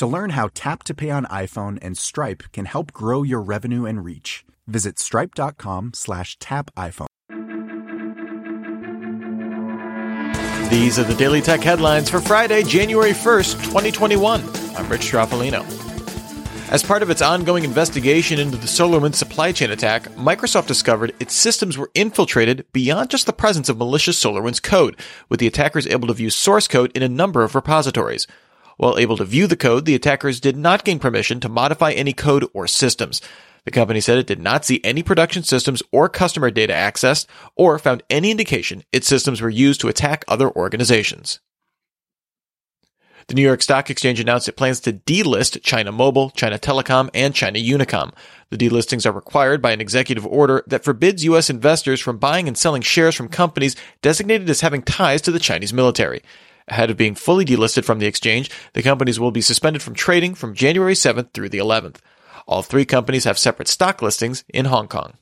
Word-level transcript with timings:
To 0.00 0.06
learn 0.06 0.30
how 0.30 0.48
Tap 0.54 0.82
to 0.84 0.94
Pay 0.94 1.10
on 1.10 1.26
iPhone 1.26 1.78
and 1.82 1.94
Stripe 1.94 2.44
can 2.54 2.64
help 2.64 2.90
grow 2.90 3.22
your 3.22 3.42
revenue 3.42 3.84
and 3.84 4.02
reach, 4.02 4.46
visit 4.66 4.98
stripe.com 4.98 5.92
slash 5.92 6.38
tap 6.38 6.70
iPhone. 6.74 7.06
These 10.70 10.98
are 10.98 11.04
the 11.04 11.14
Daily 11.18 11.42
Tech 11.42 11.60
headlines 11.60 12.08
for 12.08 12.18
Friday, 12.18 12.62
January 12.62 13.10
1st, 13.10 13.62
2021. 13.62 14.40
I'm 14.74 14.88
Rich 14.88 15.02
Stroffolino. 15.02 15.66
As 16.70 16.82
part 16.82 17.02
of 17.02 17.10
its 17.10 17.20
ongoing 17.20 17.64
investigation 17.64 18.40
into 18.40 18.56
the 18.56 18.68
SolarWinds 18.68 19.16
supply 19.16 19.52
chain 19.52 19.70
attack, 19.70 20.04
Microsoft 20.12 20.66
discovered 20.66 21.14
its 21.20 21.34
systems 21.34 21.76
were 21.76 21.90
infiltrated 21.92 22.64
beyond 22.72 23.10
just 23.10 23.26
the 23.26 23.34
presence 23.34 23.68
of 23.68 23.76
malicious 23.76 24.18
SolarWinds 24.18 24.62
code, 24.62 24.98
with 25.28 25.40
the 25.40 25.46
attackers 25.46 25.86
able 25.86 26.08
to 26.08 26.14
view 26.14 26.30
source 26.30 26.66
code 26.66 26.90
in 26.96 27.02
a 27.02 27.08
number 27.08 27.42
of 27.42 27.54
repositories. 27.54 28.26
While 28.80 28.96
able 28.96 29.18
to 29.18 29.26
view 29.26 29.46
the 29.46 29.58
code, 29.58 29.84
the 29.84 29.94
attackers 29.94 30.40
did 30.40 30.56
not 30.56 30.86
gain 30.86 30.98
permission 30.98 31.38
to 31.40 31.50
modify 31.50 31.92
any 31.92 32.14
code 32.14 32.46
or 32.54 32.66
systems. 32.66 33.20
The 33.66 33.70
company 33.70 34.00
said 34.00 34.16
it 34.16 34.26
did 34.26 34.40
not 34.40 34.64
see 34.64 34.80
any 34.82 35.02
production 35.02 35.42
systems 35.42 35.82
or 35.92 36.08
customer 36.08 36.50
data 36.50 36.72
accessed 36.72 37.26
or 37.56 37.78
found 37.78 38.02
any 38.08 38.30
indication 38.30 38.82
its 38.90 39.06
systems 39.06 39.42
were 39.42 39.50
used 39.50 39.82
to 39.82 39.88
attack 39.88 40.24
other 40.26 40.50
organizations. 40.50 41.40
The 43.26 43.34
New 43.34 43.42
York 43.42 43.60
Stock 43.60 43.90
Exchange 43.90 44.18
announced 44.18 44.48
it 44.48 44.56
plans 44.56 44.80
to 44.80 44.94
delist 44.94 45.62
China 45.62 45.92
Mobile, 45.92 46.30
China 46.30 46.58
Telecom, 46.58 47.10
and 47.12 47.34
China 47.34 47.58
Unicom. 47.58 48.14
The 48.48 48.56
delistings 48.56 49.04
are 49.04 49.12
required 49.12 49.60
by 49.60 49.72
an 49.72 49.82
executive 49.82 50.26
order 50.26 50.64
that 50.68 50.84
forbids 50.84 51.22
U.S. 51.24 51.50
investors 51.50 52.00
from 52.00 52.16
buying 52.16 52.48
and 52.48 52.56
selling 52.56 52.80
shares 52.80 53.14
from 53.14 53.28
companies 53.28 53.76
designated 54.00 54.48
as 54.48 54.62
having 54.62 54.80
ties 54.80 55.20
to 55.20 55.30
the 55.30 55.38
Chinese 55.38 55.74
military. 55.74 56.22
Ahead 56.70 56.90
of 56.90 56.96
being 56.96 57.16
fully 57.16 57.44
delisted 57.44 57.84
from 57.84 57.98
the 57.98 58.06
exchange, 58.06 58.50
the 58.74 58.82
companies 58.82 59.18
will 59.18 59.32
be 59.32 59.40
suspended 59.40 59.82
from 59.82 59.94
trading 59.94 60.36
from 60.36 60.54
January 60.54 60.94
7th 60.94 61.32
through 61.34 61.48
the 61.48 61.58
11th. 61.58 61.96
All 62.46 62.62
three 62.62 62.84
companies 62.84 63.24
have 63.24 63.38
separate 63.38 63.68
stock 63.68 64.00
listings 64.00 64.44
in 64.48 64.66
Hong 64.66 64.86
Kong. 64.86 65.14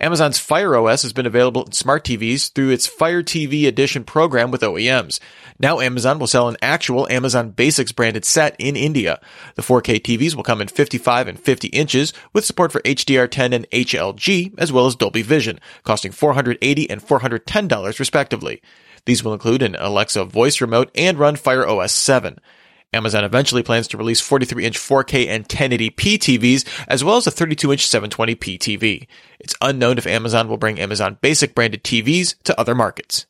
Amazon's 0.00 0.38
Fire 0.38 0.74
OS 0.74 1.02
has 1.02 1.12
been 1.12 1.26
available 1.26 1.64
in 1.64 1.72
smart 1.72 2.04
TVs 2.04 2.52
through 2.52 2.70
its 2.70 2.86
Fire 2.86 3.22
TV 3.22 3.66
Edition 3.66 4.02
program 4.02 4.50
with 4.50 4.62
OEMs. 4.62 5.20
Now 5.60 5.80
Amazon 5.80 6.18
will 6.18 6.26
sell 6.26 6.48
an 6.48 6.56
actual 6.62 7.08
Amazon 7.08 7.50
Basics 7.50 7.92
branded 7.92 8.24
set 8.24 8.56
in 8.58 8.74
India. 8.74 9.20
The 9.54 9.62
4K 9.62 10.00
TVs 10.00 10.34
will 10.34 10.42
come 10.42 10.60
in 10.60 10.68
55 10.68 11.28
and 11.28 11.38
50 11.38 11.68
inches 11.68 12.12
with 12.32 12.44
support 12.44 12.72
for 12.72 12.80
HDR10 12.80 13.54
and 13.54 13.70
HLG 13.70 14.54
as 14.58 14.72
well 14.72 14.86
as 14.86 14.96
Dolby 14.96 15.22
Vision, 15.22 15.60
costing 15.84 16.12
$480 16.12 16.86
and 16.90 17.00
$410 17.00 17.98
respectively. 18.00 18.62
These 19.06 19.24
will 19.24 19.32
include 19.32 19.62
an 19.62 19.76
Alexa 19.78 20.24
voice 20.26 20.60
remote 20.60 20.90
and 20.94 21.18
run 21.18 21.36
Fire 21.36 21.66
OS 21.66 21.92
7. 21.92 22.38
Amazon 22.94 23.24
eventually 23.24 23.62
plans 23.62 23.88
to 23.88 23.96
release 23.96 24.20
43 24.20 24.66
inch 24.66 24.78
4K 24.78 25.26
and 25.26 25.48
1080p 25.48 26.18
TVs, 26.18 26.84
as 26.88 27.02
well 27.02 27.16
as 27.16 27.26
a 27.26 27.30
32 27.30 27.72
inch 27.72 27.86
720p 27.86 28.58
TV. 28.58 29.06
It's 29.40 29.54
unknown 29.60 29.98
if 29.98 30.06
Amazon 30.06 30.48
will 30.48 30.58
bring 30.58 30.78
Amazon 30.78 31.18
Basic 31.20 31.54
branded 31.54 31.82
TVs 31.82 32.34
to 32.44 32.58
other 32.60 32.74
markets. 32.74 33.26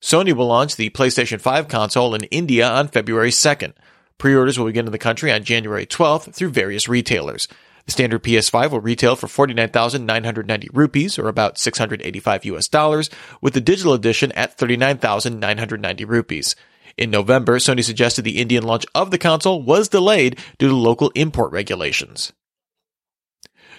Sony 0.00 0.32
will 0.32 0.46
launch 0.46 0.76
the 0.76 0.90
PlayStation 0.90 1.40
5 1.40 1.68
console 1.68 2.14
in 2.14 2.24
India 2.24 2.68
on 2.68 2.88
February 2.88 3.30
2nd. 3.30 3.72
Pre-orders 4.18 4.58
will 4.58 4.66
begin 4.66 4.86
in 4.86 4.92
the 4.92 4.98
country 4.98 5.32
on 5.32 5.42
January 5.42 5.84
12th 5.84 6.32
through 6.32 6.50
various 6.50 6.88
retailers. 6.88 7.48
The 7.86 7.92
standard 7.92 8.24
PS5 8.24 8.72
will 8.72 8.80
retail 8.80 9.14
for 9.14 9.28
49,990 9.28 10.68
rupees 10.72 11.18
or 11.18 11.28
about 11.28 11.56
685 11.56 12.44
US 12.46 12.68
dollars, 12.68 13.10
with 13.40 13.54
the 13.54 13.60
digital 13.60 13.94
edition 13.94 14.32
at 14.32 14.58
39,990 14.58 16.04
rupees. 16.04 16.56
In 16.98 17.10
November, 17.10 17.58
Sony 17.58 17.84
suggested 17.84 18.22
the 18.22 18.40
Indian 18.40 18.64
launch 18.64 18.86
of 18.94 19.10
the 19.10 19.18
console 19.18 19.62
was 19.62 19.88
delayed 19.88 20.38
due 20.58 20.68
to 20.68 20.74
local 20.74 21.12
import 21.14 21.52
regulations. 21.52 22.32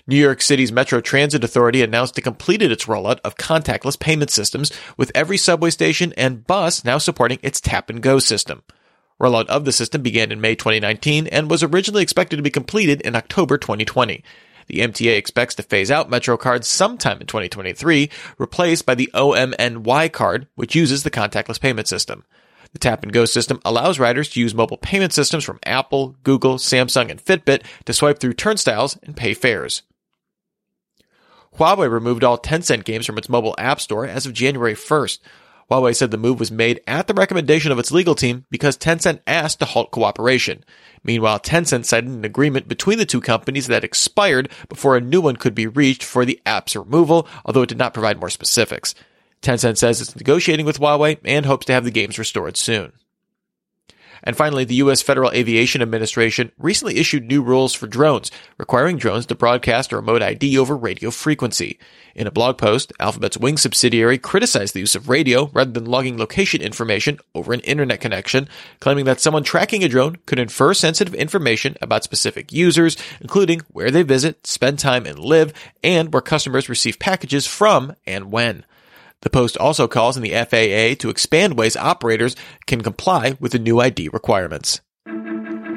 New 0.09 0.16
York 0.16 0.41
City's 0.41 0.72
Metro 0.72 1.01
Transit 1.01 1.44
Authority 1.44 1.81
announced 1.81 2.18
it 2.18 2.22
completed 2.22 2.72
its 2.72 2.85
rollout 2.85 3.19
of 3.25 3.35
contactless 3.35 4.00
payment 4.00 4.31
systems, 4.31 4.72
with 4.95 5.12
every 5.13 5.35
subway 5.35 5.69
station 5.69 6.13
and 6.16 6.47
bus 6.47 6.85
now 6.85 6.97
supporting 6.97 7.39
its 7.41 7.59
tap 7.59 7.89
and 7.89 8.01
go 8.01 8.19
system. 8.19 8.63
Rollout 9.22 9.47
of 9.47 9.66
the 9.66 9.72
system 9.72 10.01
began 10.01 10.31
in 10.31 10.41
May 10.41 10.55
2019 10.55 11.28
and 11.28 11.50
was 11.50 11.63
originally 11.63 12.03
expected 12.03 12.38
to 12.38 12.44
be 12.44 12.50
completed 12.50 13.01
in 13.01 13.16
October 13.16 13.57
2020. 13.57 14.23
The 14.67 14.79
MTA 14.79 15.17
expects 15.17 15.55
to 15.55 15.63
phase 15.63 15.89
out 15.89 16.09
Metro 16.09 16.38
cards 16.38 16.67
sometime 16.67 17.22
in 17.22 17.27
2023, 17.27 18.09
replaced 18.38 18.85
by 18.85 18.95
the 18.95 19.09
OMNY 19.13 20.11
card, 20.11 20.47
which 20.56 20.75
uses 20.75 21.03
the 21.03 21.11
contactless 21.11 21.59
payment 21.59 21.88
system. 21.88 22.25
The 22.73 22.79
tap 22.79 23.01
and 23.01 23.13
go 23.13 23.25
system 23.25 23.61
allows 23.63 23.97
riders 23.97 24.29
to 24.29 24.41
use 24.41 24.53
mobile 24.53 24.77
payment 24.77 25.13
systems 25.13 25.45
from 25.45 25.59
Apple, 25.66 26.16
Google, 26.23 26.57
Samsung, 26.57 27.09
and 27.09 27.23
Fitbit 27.23 27.63
to 27.85 27.94
swipe 27.94 28.19
through 28.19 28.33
turnstiles 28.33 29.00
and 29.03 29.16
pay 29.16 29.33
fares. 29.33 29.83
Huawei 31.57 31.89
removed 31.89 32.23
all 32.23 32.38
Tencent 32.38 32.83
games 32.83 33.06
from 33.06 33.17
its 33.17 33.29
mobile 33.29 33.56
app 33.57 33.81
store 33.81 34.06
as 34.06 34.25
of 34.25 34.33
January 34.33 34.75
1st. 34.75 35.19
Huawei 35.69 35.95
said 35.95 36.11
the 36.11 36.17
move 36.17 36.39
was 36.39 36.51
made 36.51 36.81
at 36.88 37.07
the 37.07 37.13
recommendation 37.13 37.72
of 37.72 37.79
its 37.79 37.91
legal 37.91 38.16
team 38.16 38.45
because 38.50 38.78
Tencent 38.78 39.19
asked 39.28 39.59
to 39.59 39.66
halt 39.66 39.91
cooperation. 39.91 40.63
Meanwhile, 41.03 41.39
Tencent 41.39 41.85
cited 41.85 42.09
an 42.09 42.23
agreement 42.23 42.67
between 42.67 42.97
the 42.97 43.05
two 43.05 43.19
companies 43.19 43.67
that 43.67 43.83
expired 43.83 44.50
before 44.69 44.95
a 44.95 45.01
new 45.01 45.19
one 45.19 45.35
could 45.35 45.53
be 45.53 45.68
reached 45.68 46.03
for 46.03 46.24
the 46.24 46.39
app's 46.45 46.75
removal, 46.75 47.27
although 47.45 47.63
it 47.63 47.69
did 47.69 47.77
not 47.77 47.94
provide 47.94 48.19
more 48.19 48.30
specifics. 48.30 48.95
Tencent 49.42 49.77
says 49.77 50.00
it's 50.00 50.15
negotiating 50.15 50.65
with 50.65 50.80
Huawei 50.80 51.18
and 51.25 51.45
hopes 51.45 51.65
to 51.65 51.74
have 51.74 51.83
the 51.83 51.92
games 51.92 52.18
restored 52.18 52.56
soon. 52.57 52.94
And 54.24 54.36
finally, 54.36 54.64
the 54.64 54.75
U.S. 54.75 55.02
Federal 55.02 55.31
Aviation 55.31 55.81
Administration 55.81 56.52
recently 56.58 56.98
issued 56.98 57.25
new 57.25 57.42
rules 57.42 57.74
for 57.74 57.88
drones, 57.88 58.31
requiring 58.58 58.98
drones 58.98 59.25
to 59.28 59.36
broadcast 59.36 59.92
a 59.92 59.96
remote 59.96 60.22
ID 60.22 60.58
over 60.58 60.75
radio 60.75 61.12
frequency. 61.12 61.80
In 62.16 62.25
a 62.25 62.31
blog 62.31 62.58
post, 62.58 62.92
Alphabet's 63.00 63.38
Wing 63.38 63.58
subsidiary 63.58 64.18
criticized 64.18 64.74
the 64.74 64.80
use 64.80 64.96
of 64.96 65.08
radio 65.08 65.52
rather 65.54 65.69
than 65.69 65.86
logging 65.86 66.18
location 66.18 66.62
information 66.62 67.19
over 67.36 67.54
an 67.54 67.60
internet 67.60 68.02
connection, 68.02 68.50
claiming 68.80 69.06
that 69.06 69.22
someone 69.22 69.44
tracking 69.44 69.84
a 69.84 69.88
drone 69.88 70.18
could 70.25 70.40
infer 70.40 70.74
sensitive 70.74 71.14
information 71.14 71.78
about 71.81 72.04
specific 72.04 72.52
users, 72.52 72.98
including 73.22 73.62
where 73.72 73.92
they 73.92 74.02
visit, 74.02 74.48
spend 74.48 74.80
time, 74.80 75.06
and 75.06 75.19
live, 75.19 75.54
and 75.84 76.12
where 76.12 76.22
customers 76.22 76.69
receive 76.69 76.98
packages 76.98 77.46
from 77.46 77.96
and 78.08 78.31
when. 78.31 78.66
The 79.22 79.30
Post 79.30 79.58
also 79.58 79.88
calls 79.88 80.16
on 80.16 80.24
the 80.24 80.31
FAA 80.31 81.00
to 81.02 81.10
expand 81.10 81.58
ways 81.58 81.75
operators 81.75 82.36
can 82.66 82.81
comply 82.81 83.36
with 83.40 83.52
the 83.52 83.60
new 83.60 83.80
ID 83.80 84.10
requirements. 84.10 84.81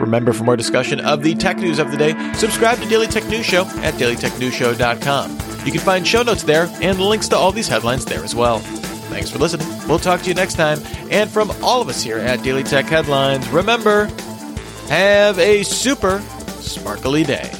Remember, 0.01 0.33
for 0.33 0.45
more 0.45 0.57
discussion 0.57 1.01
of 1.01 1.23
the 1.23 1.35
tech 1.35 1.59
news 1.59 1.79
of 1.79 1.91
the 1.91 1.97
day, 1.97 2.33
subscribe 2.33 2.79
to 2.79 2.89
Daily 2.89 3.07
Tech 3.07 3.27
News 3.29 3.45
Show 3.45 3.67
at 3.83 3.95
dailytechnewsshow.com. 3.95 5.67
You 5.67 5.73
can 5.73 5.81
find 5.81 6.07
show 6.07 6.23
notes 6.23 6.43
there 6.43 6.69
and 6.81 6.99
links 6.99 7.29
to 7.29 7.37
all 7.37 7.53
these 7.53 7.69
headlines 7.69 8.07
there 8.07 8.25
as 8.25 8.35
well. 8.35 8.61
Thanks 9.11 9.31
for 9.31 9.39
listening. 9.39 9.67
We'll 9.87 9.99
talk 9.99 10.23
to 10.23 10.29
you 10.29 10.35
next 10.35 10.55
time. 10.55 10.79
And 11.11 11.29
from 11.29 11.51
all 11.63 11.83
of 11.83 11.89
us 11.89 12.03
here 12.03 12.19
at 12.19 12.43
Daily 12.43 12.63
Tech 12.63 12.87
Headlines, 12.87 13.47
remember, 13.49 14.07
have 14.89 15.39
a 15.39 15.63
super 15.65 16.21
sparkly 16.61 17.25
day. 17.25 17.60